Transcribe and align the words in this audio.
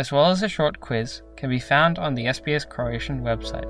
as 0.00 0.10
well 0.12 0.30
as 0.30 0.42
a 0.42 0.48
short 0.48 0.80
quiz, 0.80 1.22
can 1.36 1.50
be 1.50 1.58
found 1.58 1.98
on 1.98 2.14
the 2.14 2.24
SBS 2.36 2.64
Croatian 2.74 3.22
website. 3.22 3.68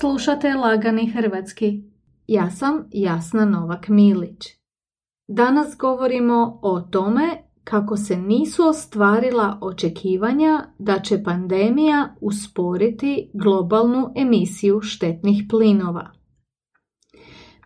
Slušate 0.00 0.54
Lagani 0.54 1.10
Hrvatski. 1.10 1.82
Ja 2.26 2.50
sam 2.50 2.88
Jasna 2.92 3.44
Novak 3.44 3.88
Milić. 3.88 4.46
Danas 5.28 5.76
govorimo 5.76 6.58
o 6.62 6.80
tome 6.80 7.28
kako 7.64 7.96
se 7.96 8.16
nisu 8.16 8.68
ostvarila 8.68 9.58
očekivanja 9.60 10.64
da 10.78 10.98
će 10.98 11.22
pandemija 11.22 12.14
usporiti 12.20 13.30
globalnu 13.34 14.12
emisiju 14.16 14.80
štetnih 14.80 15.44
plinova. 15.48 16.17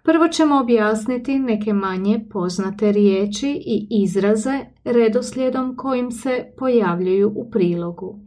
Prvo 0.05 0.28
ćemo 0.28 0.61
objasniti 0.61 1.39
neke 1.39 1.72
manje 1.72 2.27
poznate 2.31 2.92
riječi 2.92 3.62
i 3.67 3.86
izraze 4.03 4.61
redoslijedom 4.84 5.77
kojim 5.77 6.11
se 6.11 6.53
pojavljuju 6.58 7.33
u 7.36 7.50
prilogu. 7.50 8.20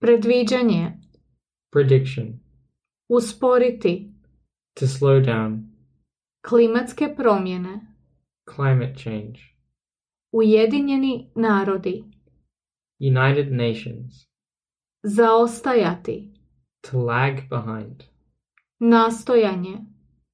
Predviđanje 0.00 0.92
Prediction. 1.72 2.26
Usporiti 3.08 4.12
To 4.74 4.86
slow 4.86 5.24
down. 5.24 5.62
Klimatske 6.48 7.14
promjene 7.16 7.80
Climate 8.54 8.94
change. 8.96 9.38
Ujedinjeni 10.32 11.30
narodi 11.34 12.04
United 13.00 13.52
Nations. 13.52 14.14
Zaostajati 15.02 16.32
To 16.80 16.98
lag 16.98 17.34
behind. 17.50 18.09
Nastojanje 18.82 19.78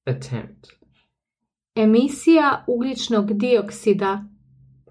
Attempt. 0.05 0.67
Emisija 1.75 2.65
ugljičnog 2.67 3.33
dioksida 3.33 4.23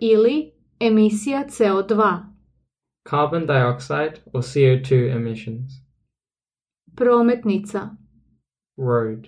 ili 0.01 0.53
emisija 0.81 1.45
CO2 1.49 2.23
Carbon 3.11 3.47
dioxide 3.47 4.15
or 4.33 4.43
CO2 4.43 5.17
emissions. 5.17 5.73
Prometnica 6.97 7.89
Road. 8.77 9.27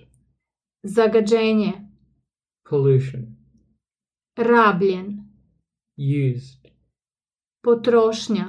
Zagađenje 0.83 1.73
Pollution. 2.71 3.37
Rabljen 4.37 5.25
Used. 5.97 6.73
Potrošnja 7.63 8.47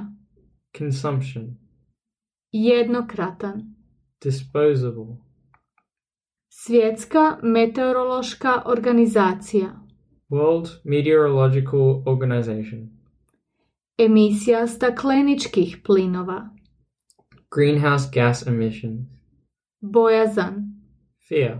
Consumption. 0.78 1.56
Jednokratan 2.52 3.74
Disposable. 4.24 5.29
Svjetska 6.52 7.38
meteorološka 7.42 8.62
organizacija 8.66 9.66
World 10.30 10.68
Meteorological 10.84 12.02
Organization. 12.06 12.88
Emisija 13.98 14.66
stakleničkih 14.66 15.76
plinova 15.84 16.48
Greenhouse 17.54 18.10
gas 18.14 18.46
emissions. 18.46 19.06
Bojazan 19.80 20.54
Fear. 21.28 21.58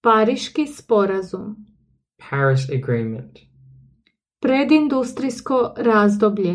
Pariški 0.00 0.66
sporazum 0.66 1.56
Paris 2.30 2.70
Agreement. 2.70 3.38
Predindustrijsko 4.40 5.74
razdoblje 5.76 6.54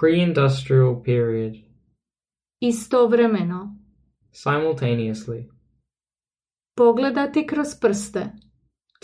Pre-industrial 0.00 1.02
period. 1.04 1.54
Istovremeno 2.60 3.85
Simultaneously. 4.38 5.48
Pogledati 6.74 7.46
kroz 7.46 7.80
prste 7.80 8.32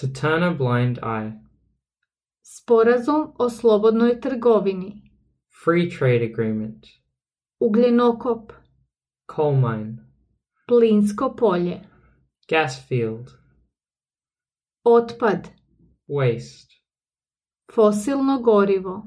To 0.00 0.06
turn 0.06 0.43
a 0.43 0.54
blind 0.54 0.98
eye. 0.98 1.32
Sporazum 2.43 3.32
o 3.38 3.50
slobodnoj 3.50 4.21
trgovini 4.21 5.03
Free 5.65 5.91
trade 5.91 6.25
agreement. 6.32 6.87
Ugljenokop 7.60 8.53
Coal 9.37 9.54
mine. 9.54 9.97
Plinsko 10.66 11.37
polje 11.37 11.81
Gas 12.48 12.88
field. 12.88 13.31
Otpad 14.84 15.48
Waste. 16.09 16.75
Fosilno 17.75 18.38
gorivo 18.42 19.03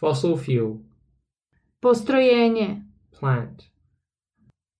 Fossil 0.00 0.36
fuel. 0.36 0.76
Postrojenje 1.80 2.82
Plant. 3.20 3.75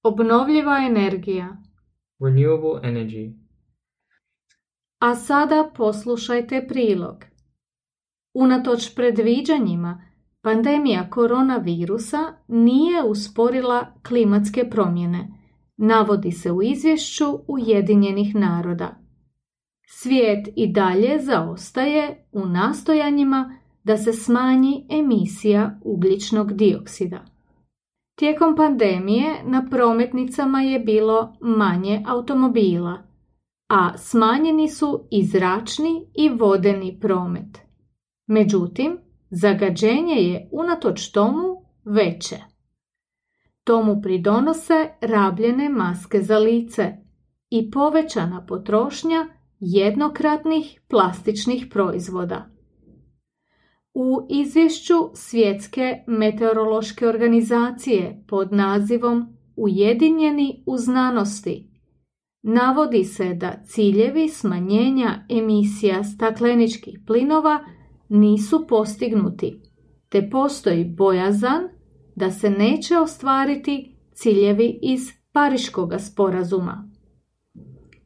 Obnovljiva 0.06 0.86
energija 0.86 1.56
Renewable 2.20 2.80
energy. 2.82 3.32
A 4.98 5.14
sada 5.14 5.70
poslušajte 5.76 6.66
prilog. 6.68 7.24
Unatoč 8.34 8.94
predviđanjima, 8.94 10.04
pandemija 10.40 11.10
koronavirusa 11.10 12.18
nije 12.48 13.02
usporila 13.02 13.86
klimatske 14.08 14.70
promjene, 14.70 15.28
navodi 15.76 16.32
se 16.32 16.52
u 16.52 16.62
izvješću 16.62 17.24
Ujedinjenih 17.48 18.34
naroda. 18.34 18.96
Svijet 19.88 20.48
i 20.56 20.72
dalje 20.72 21.18
zaostaje 21.20 22.28
u 22.32 22.46
nastojanjima 22.46 23.58
da 23.84 23.96
se 23.96 24.12
smanji 24.12 24.86
emisija 24.90 25.80
ugljičnog 25.82 26.52
dioksida. 26.52 27.35
Tijekom 28.16 28.56
pandemije 28.56 29.34
na 29.44 29.66
prometnicama 29.70 30.62
je 30.62 30.80
bilo 30.80 31.36
manje 31.40 32.02
automobila, 32.06 32.98
a 33.68 33.98
smanjeni 33.98 34.68
su 34.68 35.08
i 35.10 35.24
zračni 35.24 36.06
i 36.14 36.28
vodeni 36.28 36.98
promet. 37.00 37.58
Međutim, 38.26 38.98
zagađenje 39.30 40.14
je 40.14 40.48
unatoč 40.52 41.10
tomu 41.10 41.62
veće. 41.84 42.36
Tomu 43.64 44.00
pridonose 44.02 44.88
rabljene 45.00 45.68
maske 45.68 46.20
za 46.20 46.38
lice 46.38 46.92
i 47.50 47.70
povećana 47.70 48.46
potrošnja 48.46 49.26
jednokratnih 49.60 50.80
plastičnih 50.88 51.66
proizvoda. 51.70 52.55
U 53.98 54.26
izvješću 54.30 54.94
Svjetske 55.14 56.04
meteorološke 56.06 57.08
organizacije 57.08 58.24
pod 58.28 58.52
nazivom 58.52 59.36
Ujedinjeni 59.56 60.62
u 60.66 60.76
znanosti 60.76 61.70
navodi 62.42 63.04
se 63.04 63.34
da 63.34 63.62
ciljevi 63.64 64.28
smanjenja 64.28 65.24
emisija 65.28 66.04
stakleničkih 66.04 66.98
plinova 67.06 67.64
nisu 68.08 68.66
postignuti, 68.68 69.60
te 70.08 70.30
postoji 70.30 70.84
bojazan 70.84 71.68
da 72.14 72.30
se 72.30 72.50
neće 72.50 72.98
ostvariti 72.98 73.96
ciljevi 74.12 74.78
iz 74.82 75.00
Pariškog 75.32 75.92
sporazuma. 75.98 76.90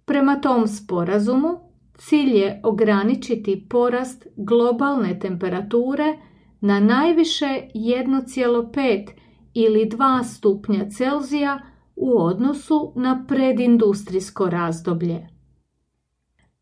Prema 0.05 0.41
tom 0.41 0.67
sporazumu 0.67 1.70
cilj 2.00 2.37
je 2.37 2.61
ograničiti 2.64 3.67
porast 3.70 4.26
globalne 4.37 5.19
temperature 5.19 6.19
na 6.61 6.81
najviše 6.81 7.47
1,5 7.75 9.11
ili 9.55 9.88
2 9.88 10.25
stupnja 10.25 10.91
Celzija 10.91 11.61
u 11.97 12.23
odnosu 12.23 12.93
na 12.97 13.25
predindustrijsko 13.29 14.50
razdoblje. 14.50 15.29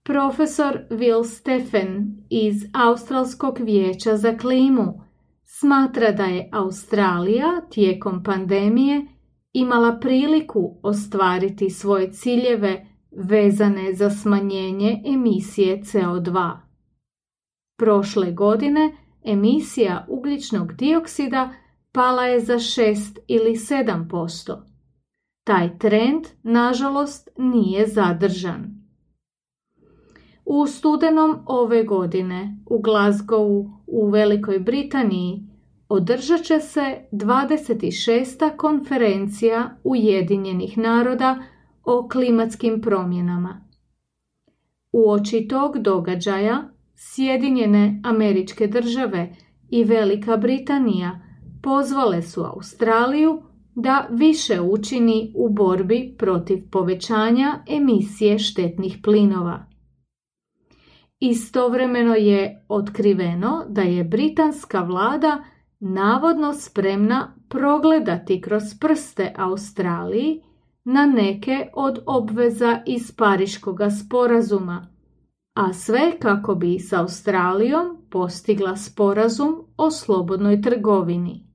Profesor 0.02 0.78
Will 0.90 1.24
Steffen 1.24 2.16
iz 2.30 2.54
Australskog 2.72 3.58
vijeća 3.58 4.16
za 4.16 4.36
klimu 4.36 5.00
smatra 5.44 6.12
da 6.12 6.24
je 6.24 6.48
Australija 6.52 7.60
tijekom 7.70 8.22
pandemije 8.22 9.06
imala 9.52 9.98
priliku 10.00 10.78
ostvariti 10.82 11.70
svoje 11.70 12.12
ciljeve 12.12 12.87
vezane 13.18 13.94
za 13.94 14.10
smanjenje 14.10 15.02
emisije 15.06 15.82
CO2. 15.82 16.56
Prošle 17.78 18.32
godine 18.32 18.96
emisija 19.24 20.06
ugljičnog 20.08 20.72
dioksida 20.72 21.52
pala 21.92 22.24
je 22.24 22.40
za 22.40 22.54
6 22.54 23.18
ili 23.26 23.50
7%. 23.50 24.56
Taj 25.44 25.78
trend, 25.78 26.24
nažalost, 26.42 27.28
nije 27.38 27.86
zadržan. 27.86 28.78
U 30.44 30.66
studenom 30.66 31.38
ove 31.46 31.84
godine 31.84 32.58
u 32.66 32.82
Glasgowu 32.82 33.70
u 33.86 34.10
Velikoj 34.10 34.58
Britaniji 34.58 35.42
održat 35.88 36.42
će 36.42 36.60
se 36.60 37.08
26. 37.12 38.56
konferencija 38.56 39.76
Ujedinjenih 39.84 40.78
naroda 40.78 41.42
o 41.90 42.08
klimatskim 42.08 42.80
promjenama. 42.80 43.60
U 44.92 45.10
oči 45.10 45.48
tog 45.48 45.78
događaja 45.78 46.70
Sjedinjene 46.94 48.00
američke 48.04 48.66
države 48.66 49.36
i 49.70 49.84
Velika 49.84 50.36
Britanija 50.36 51.20
pozvale 51.62 52.22
su 52.22 52.42
Australiju 52.42 53.42
da 53.74 54.08
više 54.10 54.60
učini 54.60 55.32
u 55.36 55.48
borbi 55.48 56.14
protiv 56.18 56.58
povećanja 56.70 57.64
emisije 57.68 58.38
štetnih 58.38 58.98
plinova. 59.02 59.66
Istovremeno 61.20 62.14
je 62.14 62.64
otkriveno 62.68 63.64
da 63.68 63.82
je 63.82 64.04
britanska 64.04 64.82
vlada 64.82 65.44
navodno 65.80 66.54
spremna 66.54 67.34
progledati 67.48 68.40
kroz 68.40 68.62
prste 68.80 69.34
Australiji 69.36 70.42
na 70.90 71.06
neke 71.06 71.68
od 71.74 71.98
obveza 72.06 72.82
iz 72.86 73.12
Pariškog 73.12 73.78
sporazuma, 74.00 74.86
a 75.54 75.72
sve 75.72 76.18
kako 76.20 76.54
bi 76.54 76.78
s 76.78 76.92
Australijom 76.92 77.96
postigla 78.10 78.76
sporazum 78.76 79.64
o 79.76 79.90
slobodnoj 79.90 80.62
trgovini. 80.62 81.46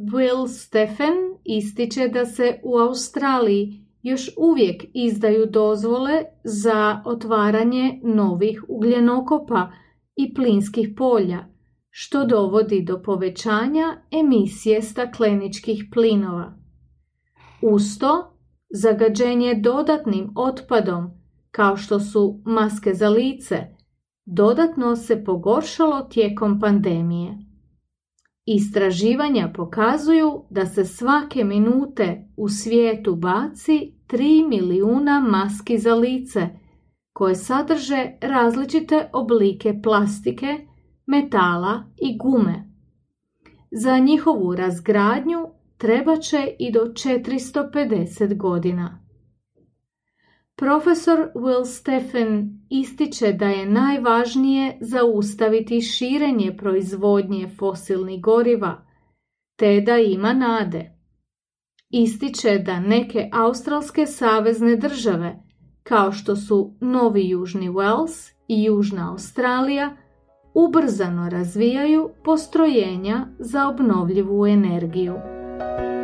Will 0.00 0.46
Stephen 0.48 1.14
ističe 1.44 2.08
da 2.08 2.26
se 2.26 2.60
u 2.64 2.78
Australiji 2.78 3.86
još 4.02 4.30
uvijek 4.36 4.84
izdaju 4.94 5.46
dozvole 5.46 6.22
za 6.44 7.02
otvaranje 7.04 8.00
novih 8.04 8.64
ugljenokopa 8.68 9.72
i 10.16 10.34
plinskih 10.34 10.88
polja, 10.96 11.44
što 11.90 12.24
dovodi 12.26 12.82
do 12.82 13.02
povećanja 13.02 13.96
emisije 14.10 14.82
stakleničkih 14.82 15.84
plinova. 15.92 16.57
Usto, 17.62 18.38
zagađenje 18.70 19.54
dodatnim 19.54 20.32
otpadom, 20.36 21.10
kao 21.50 21.76
što 21.76 22.00
su 22.00 22.40
maske 22.44 22.94
za 22.94 23.08
lice, 23.08 23.56
dodatno 24.26 24.96
se 24.96 25.24
pogoršalo 25.24 26.00
tijekom 26.00 26.60
pandemije. 26.60 27.38
Istraživanja 28.46 29.52
pokazuju 29.56 30.44
da 30.50 30.66
se 30.66 30.84
svake 30.84 31.44
minute 31.44 32.28
u 32.36 32.48
svijetu 32.48 33.16
baci 33.16 33.94
3 34.08 34.48
milijuna 34.48 35.20
maski 35.20 35.78
za 35.78 35.94
lice 35.94 36.48
koje 37.12 37.34
sadrže 37.34 38.12
različite 38.20 39.10
oblike 39.12 39.80
plastike, 39.82 40.66
metala 41.06 41.84
i 41.96 42.18
gume. 42.18 42.70
Za 43.70 43.98
njihovu 43.98 44.54
razgradnju 44.54 45.38
treba 45.78 46.16
će 46.16 46.56
i 46.58 46.72
do 46.72 46.80
450 46.80 48.36
godina. 48.36 49.04
Profesor 50.56 51.30
Will 51.34 51.64
Stephen 51.64 52.60
ističe 52.70 53.32
da 53.32 53.46
je 53.46 53.66
najvažnije 53.66 54.78
zaustaviti 54.80 55.80
širenje 55.80 56.56
proizvodnje 56.56 57.48
fosilnih 57.58 58.20
goriva, 58.20 58.86
te 59.56 59.80
da 59.80 59.96
ima 59.96 60.32
nade. 60.32 60.98
Ističe 61.90 62.58
da 62.58 62.80
neke 62.80 63.28
australske 63.32 64.06
savezne 64.06 64.76
države, 64.76 65.38
kao 65.82 66.12
što 66.12 66.36
su 66.36 66.76
Novi 66.80 67.28
Južni 67.28 67.68
Wales 67.68 68.32
i 68.48 68.64
Južna 68.64 69.10
Australija, 69.10 69.96
ubrzano 70.54 71.28
razvijaju 71.28 72.10
postrojenja 72.24 73.26
za 73.38 73.68
obnovljivu 73.68 74.46
energiju. 74.46 75.37
thank 75.58 75.80
you 75.80 75.97